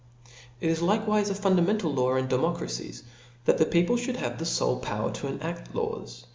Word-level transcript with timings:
It 0.59 0.71
is 0.71 0.79
likewife 0.79 1.29
a 1.29 1.35
fundamental 1.35 1.93
law 1.93 2.15
in 2.15 2.25
democracies, 2.27 3.03
that 3.45 3.59
the 3.59 3.67
people 3.67 3.97
fhould 3.97 4.15
have 4.15 4.39
the 4.39 4.45
fole 4.45 4.79
power 4.79 5.11
to 5.11 5.27
enadt" 5.27 5.75
laws. 5.75 6.25